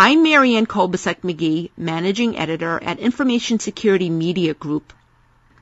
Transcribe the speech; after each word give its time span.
I'm 0.00 0.22
Marianne 0.22 0.66
Kolbasuk 0.68 1.22
McGee, 1.22 1.70
Managing 1.76 2.38
Editor 2.38 2.80
at 2.80 3.00
Information 3.00 3.58
Security 3.58 4.08
Media 4.08 4.54
Group. 4.54 4.92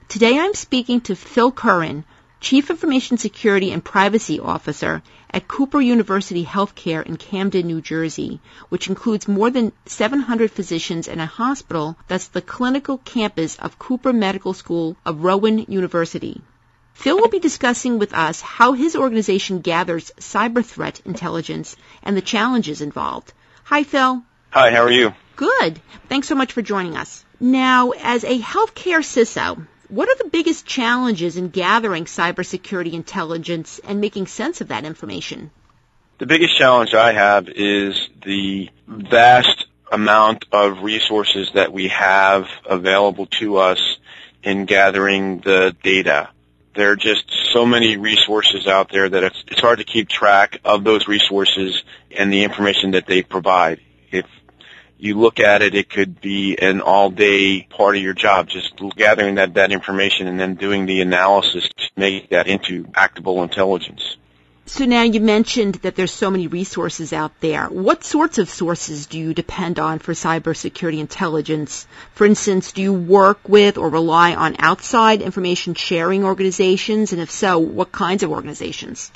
Today 0.09 0.39
I'm 0.39 0.53
speaking 0.53 1.01
to 1.01 1.17
Phil 1.17 1.51
Curran, 1.51 2.05
Chief 2.39 2.69
Information 2.69 3.17
Security 3.17 3.73
and 3.73 3.83
Privacy 3.83 4.39
Officer 4.39 5.03
at 5.31 5.49
Cooper 5.49 5.81
University 5.81 6.45
Healthcare 6.45 7.03
in 7.03 7.17
Camden, 7.17 7.67
New 7.67 7.81
Jersey, 7.81 8.43
which 8.69 8.89
includes 8.89 9.27
more 9.27 9.49
than 9.49 9.73
700 9.87 10.51
physicians 10.51 11.09
and 11.09 11.23
a 11.23 11.25
hospital 11.25 11.97
that's 12.07 12.29
the 12.29 12.43
clinical 12.43 12.99
campus 12.99 13.57
of 13.57 13.79
Cooper 13.79 14.13
Medical 14.13 14.53
School 14.53 14.99
of 15.07 15.25
Rowan 15.25 15.61
University. 15.61 16.43
Phil 16.93 17.17
will 17.17 17.29
be 17.29 17.39
discussing 17.39 17.99
with 17.99 18.13
us 18.13 18.43
how 18.43 18.75
his 18.75 18.97
organization 18.97 19.61
gathers 19.61 20.13
cyber 20.21 20.63
threat 20.63 21.01
intelligence 21.07 21.75
and 22.03 22.15
the 22.15 22.21
challenges 22.21 22.83
involved. 22.83 23.33
Hi, 23.67 23.83
Phil. 23.83 24.23
Hi, 24.51 24.71
how 24.71 24.85
are 24.85 24.93
you? 24.93 25.13
Good. 25.35 25.81
Thanks 26.09 26.29
so 26.29 26.37
much 26.37 26.53
for 26.53 26.63
joining 26.63 26.97
us. 26.97 27.25
Now, 27.41 27.91
as 27.91 28.23
a 28.23 28.39
healthcare 28.39 29.03
CISO, 29.03 29.67
what 29.89 30.09
are 30.09 30.15
the 30.23 30.31
biggest 30.31 30.67
challenges 30.67 31.37
in 31.37 31.49
gathering 31.49 32.05
cybersecurity 32.05 32.93
intelligence 32.93 33.81
and 33.83 34.01
making 34.01 34.29
sense 34.29 34.61
of 34.61 34.69
that 34.69 34.85
information? 34.85 35.51
The 36.19 36.27
biggest 36.27 36.57
challenge 36.57 36.95
I 36.95 37.11
have 37.11 37.49
is 37.49 38.09
the 38.25 38.71
vast 38.87 39.67
amount 39.91 40.45
of 40.53 40.85
resources 40.85 41.51
that 41.55 41.73
we 41.73 41.89
have 41.89 42.47
available 42.67 43.27
to 43.41 43.57
us 43.57 43.99
in 44.45 44.67
gathering 44.67 45.41
the 45.41 45.75
data 45.83 46.29
there 46.77 46.93
are 46.93 46.97
just 46.97 47.25
so 47.53 47.67
many 47.67 47.97
resources 47.97 48.67
out 48.67 48.91
there 48.91 49.09
that 49.09 49.25
it's, 49.25 49.45
it's 49.49 49.61
hard 49.61 49.79
to 49.79 49.85
keep 49.85 50.09
track 50.09 50.61
of 50.65 50.85
those 50.85 51.09
resources 51.09 51.83
and 52.11 52.33
the 52.33 52.45
information 52.45 52.93
that 52.93 53.07
they 53.07 53.23
provide. 53.23 53.81
If 54.11 54.27
you 54.99 55.19
look 55.19 55.41
at 55.41 55.63
it, 55.63 55.75
it 55.75 55.91
could 55.91 56.21
be 56.21 56.57
an 56.57 56.81
all-day 56.81 57.63
part 57.63 57.97
of 57.97 58.03
your 58.03 58.15
job, 58.15 58.49
just 58.49 58.75
gathering 58.97 59.37
that, 59.37 59.55
that 59.55 59.73
information 59.73 60.27
and 60.27 60.39
then 60.39 60.55
doing 60.55 60.87
the 60.87 61.01
analysis 61.01 61.69
to 61.77 61.91
make 61.97 62.31
that 62.31 62.47
into 62.47 62.87
actable 62.95 63.43
intelligence. 63.43 64.17
So 64.69 64.85
now 64.85 65.03
you 65.03 65.21
mentioned 65.21 65.77
that 65.77 65.95
there's 65.95 66.11
so 66.11 66.29
many 66.29 66.49
resources 66.49 67.13
out 67.13 67.31
there. 67.41 67.67
What 67.67 68.03
sorts 68.03 68.39
of 68.39 68.51
sources 68.51 69.07
do 69.07 69.17
you 69.17 69.33
depend 69.33 69.79
on 69.79 70.01
for 70.01 70.13
cybersecurity 70.13 70.99
intelligence? 70.99 71.87
For 72.15 72.27
instance, 72.27 72.73
do 72.73 72.83
you 72.83 72.93
work 72.93 73.49
with 73.49 73.79
or 73.79 73.89
rely 73.89 74.35
on 74.35 74.57
outside 74.59 75.23
information 75.23 75.75
sharing 75.75 76.25
organizations? 76.25 77.13
And 77.13 77.23
if 77.23 77.31
so, 77.31 77.61
what 77.61 77.93
kinds 77.93 78.25
of 78.25 78.33
organizations? 78.33 79.13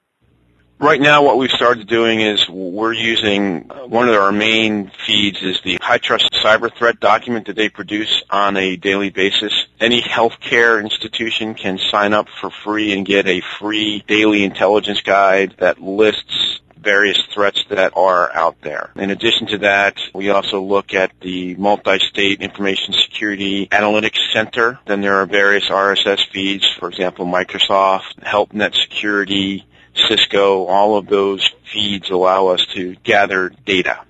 Right 0.81 0.99
now, 0.99 1.23
what 1.23 1.37
we've 1.37 1.51
started 1.51 1.89
doing 1.89 2.23
is 2.23 2.49
we're 2.49 2.95
using 2.95 3.71
uh, 3.71 3.87
one 3.87 4.09
of 4.09 4.15
our 4.15 4.33
main 4.33 4.91
feeds 5.07 5.43
is 5.43 5.61
the 5.63 5.77
HITRUST 5.79 6.31
cyber 6.43 6.75
threat 6.75 6.99
document 6.99 7.49
that 7.49 7.57
they 7.57 7.69
produce 7.69 8.23
on 8.31 8.57
a 8.57 8.77
daily 8.77 9.11
basis. 9.11 9.53
Any 9.79 10.01
healthcare 10.01 10.83
institution 10.83 11.55
can 11.55 11.77
sign 11.77 12.15
up 12.15 12.29
for 12.41 12.49
free 12.49 12.95
and 12.95 13.05
get 13.05 13.27
a 13.27 13.43
free 13.59 14.03
daily 14.09 14.43
intelligence 14.43 15.03
guide 15.03 15.55
that 15.59 15.83
lists 15.83 16.61
various 16.79 17.23
threats 17.35 17.63
that 17.69 17.95
are 17.95 18.35
out 18.35 18.57
there. 18.63 18.91
In 18.97 19.11
addition 19.11 19.49
to 19.49 19.59
that, 19.59 19.99
we 20.15 20.31
also 20.31 20.63
look 20.63 20.95
at 20.95 21.13
the 21.21 21.57
multi-state 21.57 22.41
information 22.41 22.95
security 22.95 23.67
analytics 23.67 24.33
center. 24.33 24.79
Then 24.87 25.03
there 25.03 25.17
are 25.17 25.27
various 25.27 25.69
RSS 25.69 26.27
feeds, 26.33 26.67
for 26.79 26.89
example, 26.89 27.27
Microsoft, 27.27 28.15
HelpNet 28.23 28.75
Security, 28.75 29.67
Cisco, 29.95 30.67
all 30.67 30.97
of 30.97 31.07
those 31.07 31.49
feeds 31.73 32.11
allow 32.11 32.49
us 32.49 32.65
to 32.75 32.95
gather 33.03 33.51
data. 33.65 34.01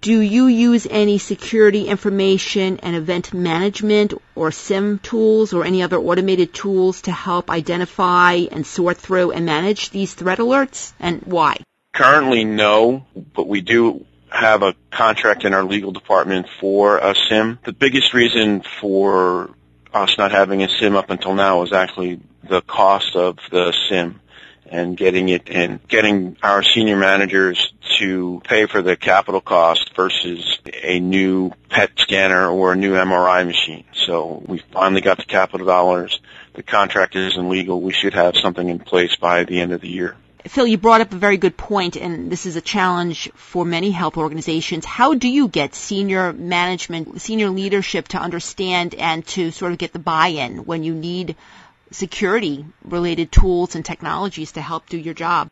Do 0.00 0.20
you 0.20 0.46
use 0.46 0.86
any 0.88 1.18
security 1.18 1.88
information 1.88 2.78
and 2.84 2.94
event 2.94 3.34
management 3.34 4.14
or 4.36 4.52
SIEM 4.52 5.00
tools 5.00 5.52
or 5.52 5.64
any 5.64 5.82
other 5.82 5.98
automated 5.98 6.54
tools 6.54 7.02
to 7.02 7.10
help 7.10 7.50
identify 7.50 8.34
and 8.52 8.64
sort 8.64 8.98
through 8.98 9.32
and 9.32 9.44
manage 9.44 9.90
these 9.90 10.14
threat 10.14 10.38
alerts 10.38 10.92
and 11.00 11.22
why? 11.22 11.56
Currently 11.92 12.44
no, 12.44 13.06
but 13.34 13.48
we 13.48 13.60
do 13.60 14.06
have 14.30 14.62
a 14.62 14.76
contract 14.92 15.44
in 15.44 15.52
our 15.52 15.64
legal 15.64 15.90
department 15.90 16.46
for 16.60 16.98
a 16.98 17.16
SIEM. 17.16 17.58
The 17.64 17.72
biggest 17.72 18.14
reason 18.14 18.62
for 18.80 19.50
us 19.92 20.16
not 20.16 20.30
having 20.30 20.62
a 20.62 20.68
SIEM 20.68 20.94
up 20.94 21.10
until 21.10 21.34
now 21.34 21.62
is 21.62 21.72
actually 21.72 22.20
the 22.48 22.60
cost 22.60 23.16
of 23.16 23.38
the 23.50 23.74
SIEM 23.88 24.20
and 24.70 24.96
getting 24.96 25.28
it 25.28 25.48
and 25.48 25.86
getting 25.88 26.36
our 26.42 26.62
senior 26.62 26.96
managers 26.96 27.72
to 27.98 28.40
pay 28.44 28.66
for 28.66 28.82
the 28.82 28.96
capital 28.96 29.40
cost 29.40 29.94
versus 29.96 30.58
a 30.82 31.00
new 31.00 31.50
PET 31.68 31.90
scanner 31.98 32.48
or 32.48 32.72
a 32.72 32.76
new 32.76 32.92
MRI 32.92 33.46
machine. 33.46 33.84
So 33.92 34.42
we 34.46 34.62
finally 34.72 35.00
got 35.00 35.18
the 35.18 35.24
capital 35.24 35.66
dollars. 35.66 36.20
The 36.54 36.62
contract 36.62 37.16
isn't 37.16 37.48
legal. 37.48 37.80
We 37.80 37.92
should 37.92 38.14
have 38.14 38.36
something 38.36 38.68
in 38.68 38.78
place 38.78 39.16
by 39.16 39.44
the 39.44 39.60
end 39.60 39.72
of 39.72 39.80
the 39.80 39.88
year. 39.88 40.16
Phil, 40.46 40.66
you 40.66 40.78
brought 40.78 41.00
up 41.00 41.12
a 41.12 41.16
very 41.16 41.36
good 41.36 41.56
point, 41.56 41.96
and 41.96 42.30
this 42.30 42.46
is 42.46 42.56
a 42.56 42.60
challenge 42.60 43.30
for 43.34 43.64
many 43.64 43.90
health 43.90 44.16
organizations. 44.16 44.84
How 44.84 45.14
do 45.14 45.28
you 45.28 45.48
get 45.48 45.74
senior 45.74 46.32
management, 46.32 47.20
senior 47.20 47.50
leadership 47.50 48.08
to 48.08 48.18
understand 48.18 48.94
and 48.94 49.26
to 49.28 49.50
sort 49.50 49.72
of 49.72 49.78
get 49.78 49.92
the 49.92 49.98
buy-in 49.98 50.58
when 50.58 50.84
you 50.84 50.94
need 50.94 51.36
security 51.90 52.66
related 52.84 53.32
tools 53.32 53.74
and 53.74 53.84
technologies 53.84 54.52
to 54.52 54.60
help 54.60 54.88
do 54.88 54.98
your 54.98 55.14
job? 55.14 55.50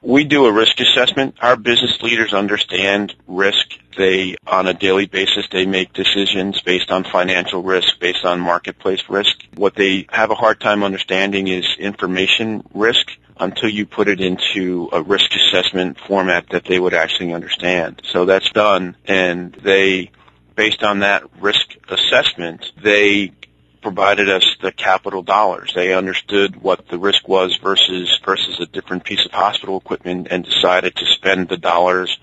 We 0.00 0.22
do 0.22 0.46
a 0.46 0.52
risk 0.52 0.78
assessment. 0.78 1.36
Our 1.42 1.56
business 1.56 2.00
leaders 2.02 2.32
understand 2.32 3.16
risk. 3.26 3.66
They, 3.96 4.36
on 4.46 4.68
a 4.68 4.74
daily 4.74 5.06
basis, 5.06 5.48
they 5.50 5.66
make 5.66 5.92
decisions 5.92 6.60
based 6.60 6.92
on 6.92 7.02
financial 7.02 7.64
risk, 7.64 7.98
based 7.98 8.24
on 8.24 8.38
marketplace 8.38 9.02
risk. 9.08 9.34
What 9.56 9.74
they 9.74 10.06
have 10.10 10.30
a 10.30 10.36
hard 10.36 10.60
time 10.60 10.84
understanding 10.84 11.48
is 11.48 11.66
information 11.80 12.62
risk 12.74 13.10
until 13.40 13.68
you 13.68 13.86
put 13.86 14.08
it 14.08 14.20
into 14.20 14.88
a 14.92 15.02
risk 15.02 15.32
assessment 15.34 15.98
format 16.06 16.48
that 16.50 16.64
they 16.64 16.78
would 16.78 16.94
actually 16.94 17.32
understand. 17.32 18.02
So 18.04 18.24
that's 18.24 18.50
done 18.50 18.96
and 19.04 19.52
they, 19.52 20.10
based 20.54 20.82
on 20.82 21.00
that 21.00 21.24
risk 21.40 21.76
assessment, 21.88 22.70
they 22.82 23.32
provided 23.80 24.28
us 24.28 24.56
the 24.60 24.72
capital 24.72 25.22
dollars. 25.22 25.72
They 25.74 25.94
understood 25.94 26.60
what 26.60 26.88
the 26.88 26.98
risk 26.98 27.28
was 27.28 27.56
versus 27.56 28.18
versus 28.24 28.58
a 28.60 28.66
different 28.66 29.04
piece 29.04 29.24
of 29.24 29.32
hospital 29.32 29.76
equipment 29.78 30.28
and 30.30 30.44
decided 30.44 30.96
to 30.96 31.06
spend 31.06 31.48
the 31.48 31.56
dollars 31.56 32.18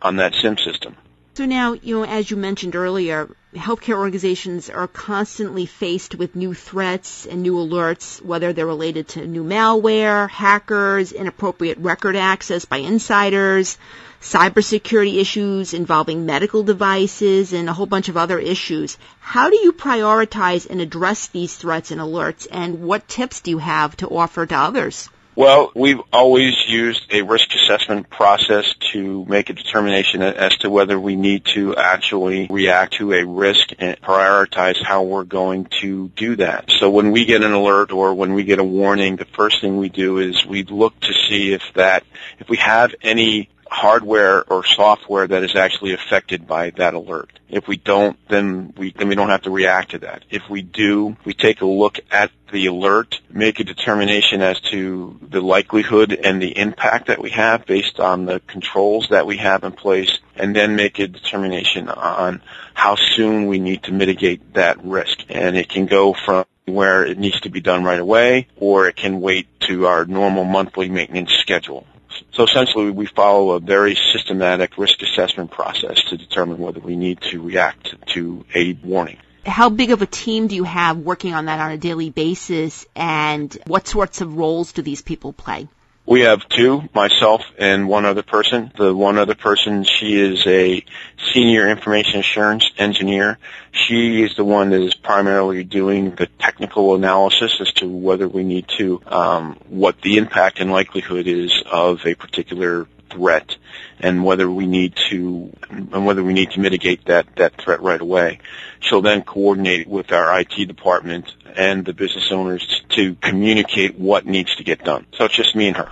on 0.00 0.16
that 0.16 0.34
SIEM 0.34 0.56
system. 0.58 0.96
So 1.36 1.46
now, 1.46 1.72
you 1.72 1.96
know, 1.96 2.04
as 2.04 2.30
you 2.30 2.36
mentioned 2.36 2.76
earlier, 2.76 3.28
healthcare 3.56 3.98
organizations 3.98 4.70
are 4.70 4.86
constantly 4.86 5.66
faced 5.66 6.14
with 6.14 6.36
new 6.36 6.54
threats 6.54 7.26
and 7.26 7.42
new 7.42 7.54
alerts, 7.54 8.22
whether 8.22 8.52
they're 8.52 8.64
related 8.64 9.08
to 9.08 9.26
new 9.26 9.42
malware, 9.42 10.30
hackers, 10.30 11.10
inappropriate 11.10 11.78
record 11.78 12.14
access 12.14 12.66
by 12.66 12.76
insiders, 12.76 13.78
cybersecurity 14.22 15.16
issues 15.16 15.74
involving 15.74 16.24
medical 16.24 16.62
devices, 16.62 17.52
and 17.52 17.68
a 17.68 17.72
whole 17.72 17.86
bunch 17.86 18.08
of 18.08 18.16
other 18.16 18.38
issues. 18.38 18.96
How 19.18 19.50
do 19.50 19.56
you 19.56 19.72
prioritize 19.72 20.70
and 20.70 20.80
address 20.80 21.26
these 21.26 21.56
threats 21.56 21.90
and 21.90 22.00
alerts, 22.00 22.46
and 22.48 22.82
what 22.82 23.08
tips 23.08 23.40
do 23.40 23.50
you 23.50 23.58
have 23.58 23.96
to 23.96 24.08
offer 24.08 24.46
to 24.46 24.56
others? 24.56 25.08
Well, 25.36 25.72
we've 25.74 26.00
always 26.12 26.54
used 26.68 27.12
a 27.12 27.22
risk 27.22 27.52
assessment 27.56 28.08
process 28.08 28.72
to 28.92 29.24
make 29.24 29.50
a 29.50 29.52
determination 29.52 30.22
as 30.22 30.56
to 30.58 30.70
whether 30.70 30.98
we 30.98 31.16
need 31.16 31.44
to 31.54 31.74
actually 31.74 32.46
react 32.48 32.94
to 32.94 33.12
a 33.12 33.26
risk 33.26 33.70
and 33.80 34.00
prioritize 34.00 34.80
how 34.80 35.02
we're 35.02 35.24
going 35.24 35.66
to 35.80 36.08
do 36.10 36.36
that. 36.36 36.70
So 36.78 36.88
when 36.88 37.10
we 37.10 37.24
get 37.24 37.42
an 37.42 37.52
alert 37.52 37.90
or 37.90 38.14
when 38.14 38.34
we 38.34 38.44
get 38.44 38.60
a 38.60 38.64
warning, 38.64 39.16
the 39.16 39.24
first 39.24 39.60
thing 39.60 39.76
we 39.76 39.88
do 39.88 40.18
is 40.18 40.46
we 40.46 40.62
look 40.62 40.98
to 41.00 41.12
see 41.12 41.52
if 41.52 41.62
that, 41.74 42.04
if 42.38 42.48
we 42.48 42.58
have 42.58 42.94
any 43.02 43.48
hardware 43.70 44.42
or 44.44 44.64
software 44.64 45.26
that 45.26 45.42
is 45.42 45.56
actually 45.56 45.92
affected 45.92 46.46
by 46.46 46.70
that 46.70 46.94
alert. 46.94 47.30
If 47.48 47.68
we 47.68 47.76
don't, 47.76 48.18
then 48.28 48.74
we 48.76 48.92
then 48.92 49.08
we 49.08 49.14
don't 49.14 49.28
have 49.28 49.42
to 49.42 49.50
react 49.50 49.92
to 49.92 49.98
that. 50.00 50.24
If 50.30 50.42
we 50.50 50.62
do, 50.62 51.16
we 51.24 51.34
take 51.34 51.60
a 51.60 51.66
look 51.66 51.98
at 52.10 52.30
the 52.52 52.66
alert, 52.66 53.20
make 53.30 53.60
a 53.60 53.64
determination 53.64 54.42
as 54.42 54.60
to 54.60 55.18
the 55.22 55.40
likelihood 55.40 56.12
and 56.12 56.40
the 56.40 56.56
impact 56.56 57.08
that 57.08 57.20
we 57.20 57.30
have 57.30 57.66
based 57.66 58.00
on 58.00 58.26
the 58.26 58.40
controls 58.40 59.08
that 59.10 59.26
we 59.26 59.36
have 59.38 59.64
in 59.64 59.72
place, 59.72 60.18
and 60.36 60.54
then 60.54 60.76
make 60.76 60.98
a 60.98 61.06
determination 61.06 61.88
on 61.88 62.42
how 62.74 62.96
soon 62.96 63.46
we 63.46 63.58
need 63.58 63.82
to 63.84 63.92
mitigate 63.92 64.54
that 64.54 64.84
risk. 64.84 65.24
And 65.28 65.56
it 65.56 65.68
can 65.68 65.86
go 65.86 66.14
from 66.14 66.44
where 66.66 67.04
it 67.04 67.18
needs 67.18 67.40
to 67.40 67.50
be 67.50 67.60
done 67.60 67.84
right 67.84 68.00
away, 68.00 68.48
or 68.56 68.88
it 68.88 68.96
can 68.96 69.20
wait 69.20 69.48
to 69.60 69.86
our 69.86 70.04
normal 70.04 70.44
monthly 70.44 70.88
maintenance 70.88 71.32
schedule. 71.32 71.86
So 72.32 72.44
essentially, 72.44 72.90
we 72.90 73.06
follow 73.06 73.52
a 73.52 73.60
very 73.60 73.94
systematic 73.94 74.78
risk 74.78 75.02
assessment 75.02 75.50
process 75.50 76.02
to 76.10 76.16
determine 76.16 76.58
whether 76.58 76.80
we 76.80 76.96
need 76.96 77.20
to 77.30 77.40
react 77.42 77.94
to 78.08 78.44
a 78.54 78.72
warning. 78.84 79.18
How 79.46 79.68
big 79.68 79.90
of 79.90 80.00
a 80.00 80.06
team 80.06 80.46
do 80.46 80.54
you 80.54 80.64
have 80.64 80.98
working 80.98 81.34
on 81.34 81.46
that 81.46 81.60
on 81.60 81.70
a 81.70 81.76
daily 81.76 82.10
basis, 82.10 82.86
and 82.96 83.56
what 83.66 83.86
sorts 83.86 84.20
of 84.20 84.36
roles 84.36 84.72
do 84.72 84.82
these 84.82 85.02
people 85.02 85.32
play? 85.32 85.68
We 86.06 86.20
have 86.20 86.46
two, 86.50 86.86
myself 86.94 87.40
and 87.58 87.88
one 87.88 88.04
other 88.04 88.22
person. 88.22 88.70
The 88.76 88.94
one 88.94 89.16
other 89.16 89.34
person, 89.34 89.84
she 89.84 90.20
is 90.20 90.46
a 90.46 90.84
senior 91.32 91.66
information 91.68 92.20
assurance 92.20 92.70
engineer. 92.76 93.38
She 93.72 94.22
is 94.22 94.36
the 94.36 94.44
one 94.44 94.68
that 94.70 94.82
is 94.82 94.92
primarily 94.94 95.64
doing 95.64 96.14
the 96.14 96.26
technical 96.38 96.94
analysis 96.94 97.58
as 97.58 97.72
to 97.74 97.88
whether 97.88 98.28
we 98.28 98.44
need 98.44 98.68
to, 98.76 99.00
um, 99.06 99.58
what 99.70 99.98
the 100.02 100.18
impact 100.18 100.60
and 100.60 100.70
likelihood 100.70 101.26
is 101.26 101.62
of 101.72 102.04
a 102.04 102.14
particular 102.14 102.86
threat 103.10 103.56
and 104.00 104.24
whether 104.24 104.50
we 104.50 104.66
need 104.66 104.94
to 105.10 105.52
and 105.70 106.06
whether 106.06 106.22
we 106.22 106.32
need 106.32 106.50
to 106.52 106.60
mitigate 106.60 107.06
that 107.06 107.26
that 107.36 107.60
threat 107.60 107.80
right 107.82 108.00
away. 108.00 108.40
She'll 108.80 109.02
then 109.02 109.22
coordinate 109.22 109.86
with 109.86 110.12
our 110.12 110.40
IT 110.40 110.66
department 110.66 111.32
and 111.56 111.84
the 111.84 111.92
business 111.92 112.30
owners 112.30 112.82
to 112.90 113.14
communicate 113.16 113.98
what 113.98 114.26
needs 114.26 114.56
to 114.56 114.64
get 114.64 114.84
done. 114.84 115.06
So 115.16 115.24
it's 115.24 115.34
just 115.34 115.54
me 115.54 115.68
and 115.68 115.76
her. 115.76 115.90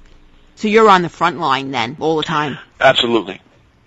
So 0.57 0.69
you're 0.69 0.89
on 0.89 1.03
the 1.03 1.09
front 1.09 1.39
line 1.39 1.71
then 1.71 1.97
all 2.01 2.17
the 2.17 2.23
time. 2.23 2.59
Absolutely. 2.81 3.41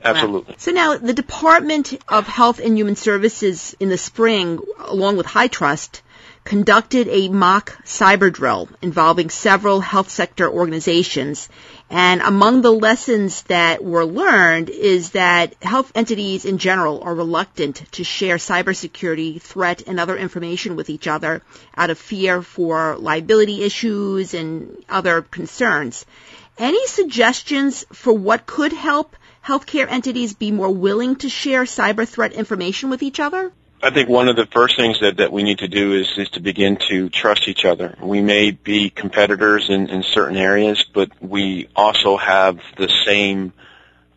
Absolutely. 0.03 0.51
Wow. 0.51 0.57
So 0.59 0.71
now 0.71 0.97
the 0.97 1.13
Department 1.13 1.97
of 2.07 2.27
Health 2.27 2.59
and 2.59 2.77
Human 2.77 2.95
Services 2.95 3.75
in 3.79 3.89
the 3.89 3.97
spring, 3.97 4.59
along 4.79 5.17
with 5.17 5.25
HITRUST, 5.25 6.01
conducted 6.45 7.07
a 7.07 7.27
mock 7.27 7.75
cyber 7.85 8.31
drill 8.31 8.69
involving 8.83 9.31
several 9.31 9.81
health 9.81 10.09
sector 10.11 10.47
organizations. 10.47 11.49
And 11.89 12.21
among 12.21 12.61
the 12.61 12.71
lessons 12.71 13.41
that 13.43 13.83
were 13.83 14.05
learned 14.05 14.69
is 14.69 15.11
that 15.11 15.55
health 15.63 15.91
entities 15.95 16.45
in 16.45 16.59
general 16.59 17.01
are 17.01 17.15
reluctant 17.15 17.91
to 17.93 18.03
share 18.03 18.37
cybersecurity 18.37 19.41
threat 19.41 19.81
and 19.87 19.99
other 19.99 20.15
information 20.15 20.75
with 20.75 20.91
each 20.91 21.07
other 21.07 21.41
out 21.75 21.89
of 21.89 21.97
fear 21.97 22.43
for 22.43 22.95
liability 22.97 23.63
issues 23.63 24.35
and 24.35 24.77
other 24.87 25.23
concerns. 25.23 26.05
Any 26.59 26.85
suggestions 26.85 27.85
for 27.91 28.13
what 28.13 28.45
could 28.45 28.71
help 28.71 29.15
healthcare 29.43 29.89
entities 29.89 30.35
be 30.35 30.51
more 30.51 30.71
willing 30.71 31.15
to 31.17 31.29
share 31.29 31.63
cyber 31.63 32.07
threat 32.07 32.33
information 32.33 32.91
with 32.91 33.01
each 33.01 33.19
other? 33.19 33.51
I 33.85 33.91
think 33.91 34.09
one 34.09 34.29
of 34.29 34.35
the 34.35 34.47
first 34.47 34.77
things 34.77 34.99
that, 35.01 35.17
that 35.17 35.31
we 35.31 35.43
need 35.43 35.59
to 35.59 35.67
do 35.67 35.93
is, 35.93 36.11
is 36.17 36.27
to 36.29 36.39
begin 36.39 36.77
to 36.89 37.07
trust 37.07 37.47
each 37.47 37.65
other. 37.65 37.95
We 38.01 38.19
may 38.19 38.49
be 38.49 38.89
competitors 38.89 39.69
in, 39.69 39.91
in 39.91 40.01
certain 40.01 40.37
areas, 40.37 40.83
but 40.91 41.11
we 41.21 41.69
also 41.75 42.17
have 42.17 42.57
the 42.77 42.89
same 43.05 43.53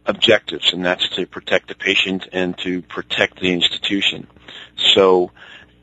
objectives, 0.06 0.72
and 0.72 0.82
that's 0.82 1.06
to 1.16 1.26
protect 1.26 1.68
the 1.68 1.74
patient 1.74 2.28
and 2.32 2.56
to 2.60 2.80
protect 2.80 3.40
the 3.40 3.52
institution. 3.52 4.26
So 4.94 5.32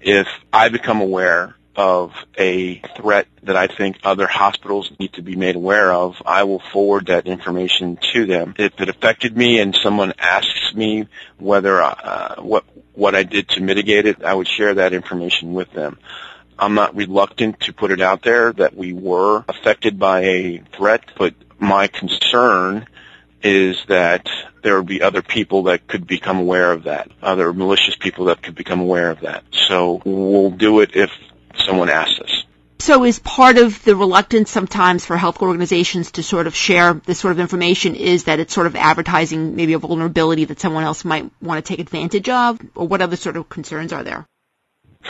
if 0.01 0.27
I 0.51 0.69
become 0.69 0.99
aware 0.99 1.55
of 1.75 2.13
a 2.37 2.79
threat 2.97 3.27
that 3.43 3.55
I 3.55 3.67
think 3.67 3.97
other 4.03 4.27
hospitals 4.27 4.91
need 4.99 5.13
to 5.13 5.21
be 5.21 5.35
made 5.35 5.55
aware 5.55 5.91
of, 5.91 6.15
I 6.25 6.43
will 6.43 6.61
forward 6.71 7.07
that 7.07 7.27
information 7.27 7.97
to 8.13 8.25
them. 8.25 8.55
If 8.57 8.79
it 8.79 8.89
affected 8.89 9.35
me 9.35 9.59
and 9.59 9.75
someone 9.75 10.13
asks 10.17 10.73
me 10.73 11.07
whether 11.37 11.81
uh, 11.81 12.41
what 12.41 12.65
what 12.93 13.13
I 13.13 13.23
did 13.23 13.49
to 13.49 13.61
mitigate 13.61 14.05
it, 14.05 14.23
I 14.23 14.33
would 14.33 14.47
share 14.47 14.75
that 14.75 14.93
information 14.93 15.53
with 15.53 15.71
them. 15.73 15.97
I'm 16.57 16.73
not 16.73 16.95
reluctant 16.95 17.59
to 17.61 17.73
put 17.73 17.91
it 17.91 17.99
out 17.99 18.23
there 18.23 18.53
that 18.53 18.75
we 18.75 18.93
were 18.93 19.43
affected 19.49 19.99
by 19.99 20.21
a 20.21 20.63
threat, 20.77 21.03
but 21.17 21.33
my 21.59 21.87
concern 21.87 22.87
is 23.43 23.77
that 23.87 24.27
there 24.63 24.77
would 24.77 24.87
be 24.87 25.01
other 25.01 25.21
people 25.21 25.63
that 25.63 25.87
could 25.87 26.07
become 26.07 26.39
aware 26.39 26.71
of 26.71 26.83
that, 26.83 27.11
other 27.21 27.53
malicious 27.53 27.95
people 27.95 28.25
that 28.25 28.41
could 28.41 28.55
become 28.55 28.79
aware 28.79 29.11
of 29.11 29.21
that. 29.21 29.43
So 29.67 30.01
we'll 30.05 30.51
do 30.51 30.79
it 30.79 30.95
if 30.95 31.11
someone 31.59 31.89
asks 31.89 32.19
us. 32.19 32.43
So 32.79 33.03
is 33.03 33.19
part 33.19 33.57
of 33.57 33.83
the 33.83 33.95
reluctance 33.95 34.51
sometimes 34.51 35.05
for 35.05 35.17
health 35.17 35.41
organizations 35.41 36.11
to 36.11 36.23
sort 36.23 36.45
of 36.45 36.55
share 36.55 36.93
this 36.93 37.19
sort 37.19 37.31
of 37.31 37.39
information 37.39 37.95
is 37.95 38.25
that 38.25 38.39
it's 38.39 38.53
sort 38.53 38.67
of 38.67 38.75
advertising 38.75 39.55
maybe 39.55 39.73
a 39.73 39.79
vulnerability 39.79 40.45
that 40.45 40.59
someone 40.59 40.83
else 40.83 41.05
might 41.05 41.31
want 41.41 41.63
to 41.63 41.67
take 41.67 41.79
advantage 41.79 42.29
of? 42.29 42.59
Or 42.75 42.87
what 42.87 43.01
other 43.01 43.15
sort 43.15 43.37
of 43.37 43.49
concerns 43.49 43.93
are 43.93 44.03
there? 44.03 44.25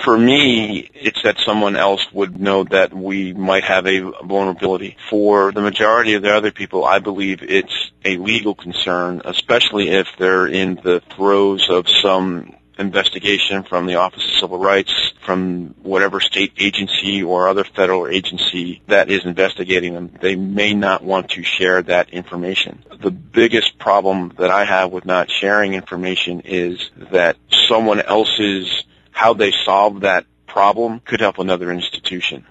For 0.04 0.18
me, 0.18 0.90
it's 0.94 1.24
that 1.24 1.38
someone 1.40 1.76
else 1.76 2.06
would 2.14 2.40
know 2.40 2.66
that 2.66 2.94
we 2.94 3.34
might 3.34 3.64
have 3.64 3.88
a 3.88 4.00
vulnerability. 4.24 4.98
For 5.10 5.52
the 5.52 5.62
majority 5.62 6.14
of 6.14 6.22
the 6.22 6.36
other 6.36 6.52
people, 6.52 6.86
I 6.86 7.00
believe 7.00 7.42
it's 7.42 7.92
a 8.04 8.18
legal 8.18 8.56
concern, 8.56 9.22
especially 9.26 9.90
if 9.90 10.08
they're 10.20 10.48
in 10.48 10.76
the 10.76 11.02
throes 11.16 11.70
of 11.70 11.90
some 11.90 12.56
investigation 12.78 13.64
from 13.64 13.86
the 13.86 13.96
Office 13.96 14.26
of 14.26 14.40
Civil 14.40 14.60
Rights, 14.60 15.14
from 15.26 15.76
whatever 15.82 16.20
state 16.20 16.54
agency 16.60 17.24
or 17.24 17.48
other 17.48 17.64
federal 17.64 18.08
agency 18.08 18.82
that 18.88 19.10
is 19.10 19.26
investigating 19.26 19.94
them. 19.94 20.12
They 20.22 20.36
may 20.36 20.74
not 20.74 21.04
want 21.04 21.32
to 21.32 21.44
share 21.44 21.82
that 21.84 22.12
information. 22.12 22.84
The 23.02 23.12
biggest 23.12 23.78
problem 23.80 24.34
that 24.38 24.52
I 24.52 24.66
have 24.66 24.92
with 24.92 25.06
not 25.06 25.30
sharing 25.30 25.74
information 25.74 26.42
is 26.42 26.90
that 27.12 27.38
someone 27.68 28.02
else's, 28.02 28.84
how 29.12 29.34
they 29.34 29.52
solve 29.66 30.02
that 30.02 30.26
problem 30.48 31.00
could 31.00 31.20
help 31.20 31.40
another 31.40 31.72
institution. 31.72 32.46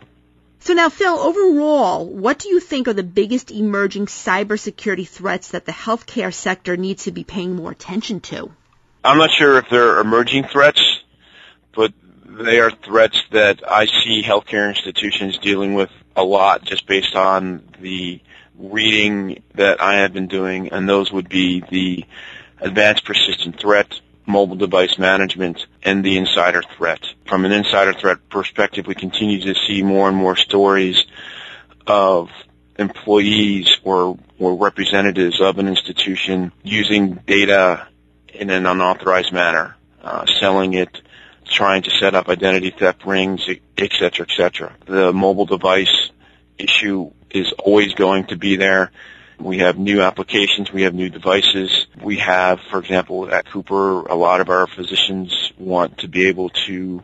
So 0.61 0.73
now, 0.73 0.89
Phil, 0.89 1.19
overall, 1.19 2.07
what 2.07 2.39
do 2.39 2.49
you 2.49 2.59
think 2.59 2.89
are 2.89 2.95
the 2.95 3.03
biggest 3.03 3.51
emerging 3.51 4.07
cybersecurity 4.07 5.07
threats 5.07 5.51
that 5.51 5.67
the 5.67 5.73
healthcare 5.73 6.33
sector 6.33 6.77
needs 6.77 7.05
to 7.05 7.13
be 7.13 7.23
paying 7.23 7.55
more 7.55 7.71
attention 7.71 8.21
to? 8.21 8.51
I'm 9.05 9.19
not 9.19 9.31
sure 9.31 9.59
if 9.59 9.67
they're 9.71 10.01
emerging 10.01 10.45
threats, 10.45 10.81
but 11.75 11.93
they 12.25 12.59
are 12.59 12.71
threats 12.71 13.23
that 13.31 13.63
I 13.69 13.87
see 13.87 14.23
healthcare 14.23 14.69
institutions 14.69 15.39
dealing 15.39 15.75
with 15.75 15.91
a 16.17 16.25
lot 16.25 16.65
just 16.65 16.87
based 16.87 17.15
on 17.15 17.69
the 17.81 18.21
reading 18.57 19.43
that 19.55 19.81
I 19.81 19.97
have 19.97 20.13
been 20.13 20.29
doing, 20.29 20.73
and 20.73 20.89
those 20.89 21.13
would 21.13 21.29
be 21.29 21.63
the 21.71 22.05
advanced 22.61 23.05
persistent 23.05 23.61
threat, 23.61 24.01
mobile 24.27 24.57
device 24.57 24.99
management, 24.99 25.67
and 25.83 26.05
the 26.05 26.17
insider 26.17 26.63
threat. 26.77 27.01
From 27.27 27.45
an 27.45 27.53
insider 27.53 27.93
threat 27.93 28.29
perspective, 28.29 28.87
we 28.87 28.95
continue 28.95 29.41
to 29.43 29.55
see 29.67 29.83
more 29.83 30.09
and 30.09 30.17
more 30.17 30.37
stories 30.37 31.05
of 31.87 32.31
employees 32.79 33.79
or, 33.83 34.19
or 34.39 34.57
representatives 34.57 35.41
of 35.41 35.59
an 35.59 35.69
institution 35.69 36.53
using 36.63 37.15
data 37.27 37.87
in 38.33 38.51
an 38.51 38.67
unauthorized 38.67 39.33
manner, 39.33 39.77
uh, 40.03 40.27
selling 40.41 40.75
it, 40.75 41.01
trying 41.45 41.83
to 41.83 41.91
set 41.91 42.15
up 42.15 42.29
identity 42.29 42.71
theft 42.71 43.05
rings, 43.05 43.49
et 43.49 43.93
cetera, 43.93 44.27
et 44.29 44.35
cetera. 44.37 44.77
The 44.87 45.13
mobile 45.13 45.47
device 45.47 46.11
issue 46.59 47.11
is 47.31 47.53
always 47.53 47.95
going 47.95 48.27
to 48.27 48.37
be 48.37 48.57
there. 48.57 48.91
We 49.39 49.59
have 49.59 49.77
new 49.77 50.01
applications. 50.01 50.73
We 50.73 50.83
have 50.83 50.95
new 50.95 51.11
devices. 51.11 51.87
We 52.01 52.19
have, 52.19 52.61
for 52.71 52.79
example, 52.79 53.29
at 53.33 53.47
Cooper, 53.47 54.07
a 54.07 54.15
lot 54.15 54.41
of 54.41 54.49
our 54.49 54.67
physicians 54.67 55.53
want 55.59 55.99
to 55.99 56.09
be 56.09 56.29
able 56.29 56.51
to 56.67 57.03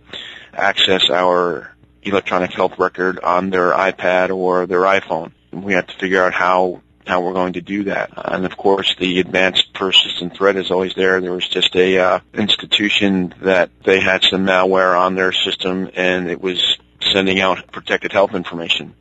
access 0.53 1.11
our 1.11 1.75
electronic 2.03 2.53
health 2.53 2.79
record 2.79 3.19
on 3.19 3.51
their 3.51 3.73
iPad 3.73 4.31
or 4.35 4.67
their 4.67 4.83
iPhone. 4.83 5.33
We 5.53 5.75
have 5.75 5.89
to 5.89 5.97
figure 5.97 6.23
out 6.23 6.33
how 6.33 6.83
how 7.11 7.21
we're 7.21 7.35
going 7.35 7.55
to 7.55 7.61
do 7.61 7.85
that. 7.85 8.11
And 8.17 8.47
of 8.47 8.57
course, 8.57 8.95
the 8.99 9.19
advanced 9.19 9.75
persistent 9.75 10.37
threat 10.37 10.57
is 10.57 10.71
always 10.71 10.95
there. 10.95 11.21
There 11.21 11.33
was 11.33 11.49
just 11.49 11.75
a 11.75 11.99
uh, 11.99 12.21
institution 12.33 13.35
that 13.43 13.71
they 13.85 14.01
had 14.01 14.23
some 14.23 14.47
malware 14.47 14.99
on 14.99 15.17
their 15.17 15.33
system, 15.33 15.91
and 15.95 16.31
it 16.31 16.41
was 16.41 16.79
sending 17.13 17.41
out 17.41 17.73
protected 17.73 18.13
health 18.13 18.35
information. 18.35 18.95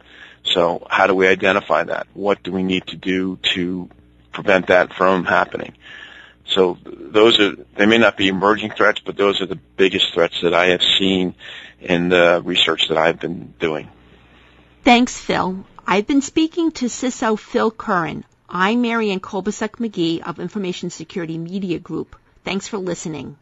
So 0.43 0.85
how 0.89 1.07
do 1.07 1.13
we 1.13 1.27
identify 1.27 1.83
that? 1.83 2.07
What 2.13 2.41
do 2.41 2.51
we 2.51 2.63
need 2.63 2.87
to 2.87 2.95
do 2.95 3.37
to 3.53 3.89
prevent 4.31 4.67
that 4.67 4.93
from 4.93 5.25
happening? 5.25 5.75
So 6.47 6.77
those 6.83 7.39
are, 7.39 7.55
they 7.77 7.85
may 7.85 7.99
not 7.99 8.17
be 8.17 8.27
emerging 8.27 8.71
threats, 8.71 9.01
but 9.05 9.17
those 9.17 9.39
are 9.41 9.45
the 9.45 9.59
biggest 9.77 10.13
threats 10.15 10.41
that 10.41 10.55
I 10.55 10.69
have 10.69 10.81
seen 10.81 11.35
in 11.79 12.09
the 12.09 12.41
research 12.43 12.87
that 12.89 12.97
I've 12.97 13.19
been 13.19 13.53
doing. 13.59 13.87
Thanks, 14.83 15.15
Phil. 15.15 15.63
I've 15.91 16.05
been 16.05 16.21
speaking 16.21 16.71
to 16.73 16.85
CISO 16.85 17.35
Phil 17.35 17.71
Curran. 17.71 18.23
I'm 18.47 18.83
Marianne 18.83 19.19
Kolbasuk 19.21 19.77
McGee 19.77 20.21
of 20.21 20.39
Information 20.39 20.91
Security 20.91 21.39
Media 21.39 21.79
Group. 21.79 22.15
Thanks 22.45 22.67
for 22.67 22.77
listening. 22.77 23.37